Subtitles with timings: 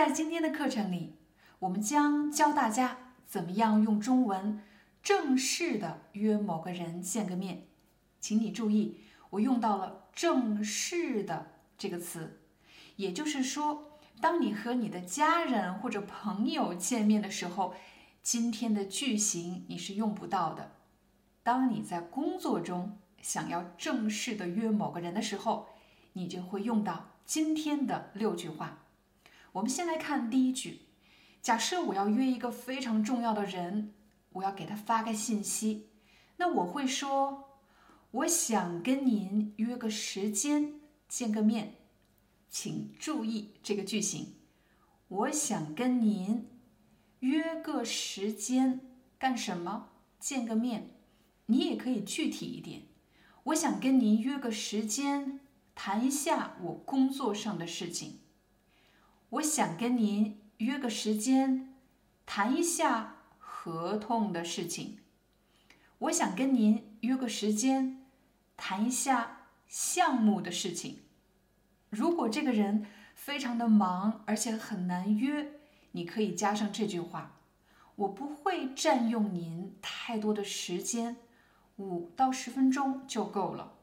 [0.00, 1.16] 在今天的课程里，
[1.58, 4.62] 我们将教大家怎么样用中文
[5.02, 7.66] 正式的约某个人见个面。
[8.18, 12.40] 请你注意，我用到了“正式的”这个词，
[12.96, 17.74] 也就是说，当你和你的家人或者朋友见面的时候，
[18.22, 20.76] 今天的句型你是用不到的。
[21.42, 25.66] 当你在工作中想要正式的约某个人的时候，
[26.14, 28.78] 你就会用到今天的六句话。
[29.52, 30.82] 我们先来看第一句。
[31.42, 33.94] 假设我要约一个非常重要的人，
[34.32, 35.88] 我要给他发个信息，
[36.36, 37.60] 那我会说
[38.12, 41.76] ：“我想跟您约个时间见个面。”
[42.50, 44.34] 请注意这个句型。
[45.08, 46.48] 我想跟您
[47.20, 48.80] 约个时间
[49.18, 49.88] 干什么？
[50.18, 50.90] 见个面。
[51.46, 52.82] 你也可以具体一点。
[53.44, 55.40] 我想跟您约个时间
[55.74, 58.20] 谈一下我工作上的事情。
[59.30, 61.72] 我想跟您约个时间，
[62.26, 64.98] 谈一下合同的事情。
[65.98, 68.04] 我想跟您约个时间，
[68.56, 70.98] 谈一下项目的事情。
[71.90, 75.52] 如果这个人非常的忙，而且很难约，
[75.92, 77.36] 你可以加上这句话：
[77.94, 81.18] 我不会占用您太多的时间，
[81.76, 83.74] 五到十分钟就够了。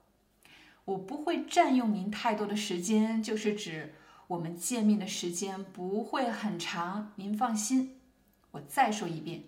[0.84, 3.94] 我不会占用您太多的时间，就是指。
[4.28, 8.02] 我们见面的时间不会很长，您放心。
[8.52, 9.44] 我再说一遍，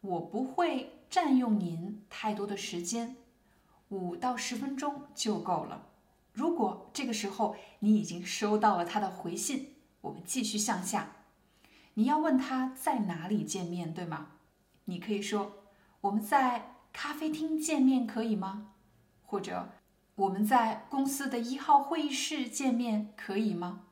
[0.00, 3.16] 我不会占用您太多的时间，
[3.90, 5.86] 五到十分钟就够了。
[6.32, 11.12] 如果这个时候你已经收到了他的回信，我们继续向下。
[11.94, 14.32] 你要问他在哪里见面，对吗？
[14.86, 15.52] 你可以说
[16.00, 18.72] 我们在咖啡厅见面，可以吗？
[19.22, 19.70] 或者
[20.16, 23.86] 我们在公司的一号会议室见面，可以吗？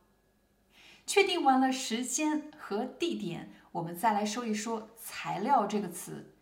[1.08, 6.34] 确定完了时间和地点，我们再来说一说“材料”这个词。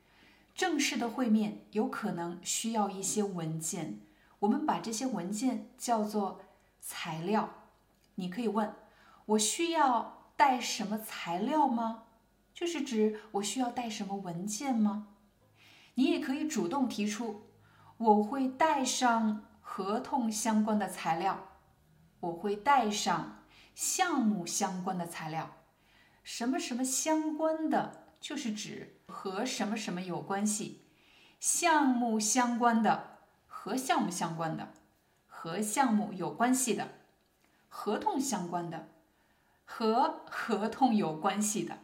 [0.57, 4.01] 正式的会面有可能需要一些文件，
[4.41, 6.41] 我们把这些文件叫做
[6.81, 7.49] 材料。
[8.17, 8.75] 你可以问
[9.27, 12.03] 我需要带什么材料吗？
[12.53, 15.07] 就是指我需要带什么文件吗？
[15.95, 17.43] 你也可以主动提出，
[17.99, 21.39] 我会带上合同相关的材料，
[22.19, 23.35] 我会带上。
[23.77, 25.51] 项目相关的材料，
[26.25, 30.87] 什么什么相关的，就是指和什么什么有关系。
[31.39, 34.73] 项目相关的和项目相关的，
[35.27, 36.89] 和项目有关系的。
[37.69, 38.89] 合同相关的
[39.67, 41.81] 和合同有关系的。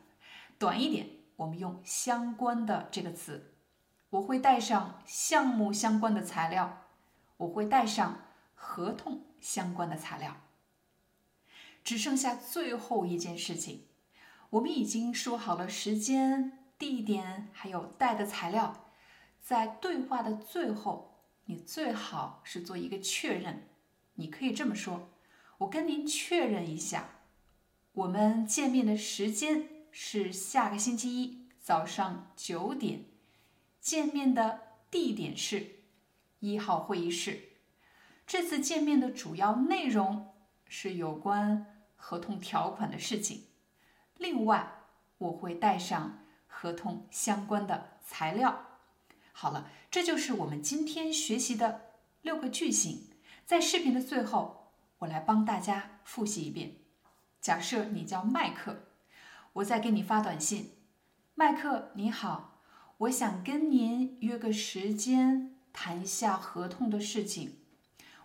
[0.58, 3.52] 短一点，我们用“相关的”这个词。
[4.08, 6.84] 我会带上项目相关的材料，
[7.36, 8.22] 我会带上
[8.54, 10.38] 合同相关的材料。
[11.84, 13.86] 只剩下最后一件事情，
[14.50, 18.90] 我们已经说好了时间、地点，还有带的材料。
[19.40, 23.68] 在对话的最后，你最好是做一个确认。
[24.14, 25.10] 你可以这么说
[25.58, 27.08] ：“我跟您确认一下，
[27.92, 33.06] 我们见面的时间是下个星期一早上九点，
[33.80, 34.60] 见面的
[34.90, 35.80] 地点是
[36.38, 37.40] 一号会议室。
[38.24, 40.32] 这次见面的主要内容
[40.68, 41.66] 是有关。”
[42.04, 43.44] 合同条款的事情，
[44.18, 44.82] 另外
[45.18, 46.18] 我会带上
[46.48, 48.66] 合同相关的材料。
[49.32, 53.08] 好了，这就是我们今天学习的六个句型。
[53.46, 56.74] 在视频的最后，我来帮大家复习一遍。
[57.40, 58.80] 假设你叫麦克，
[59.52, 60.72] 我在给你发短信
[61.36, 62.62] ：“麦克你好，
[62.98, 67.58] 我想跟您约个时间谈一下合同的事情。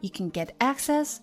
[0.01, 1.23] you can get access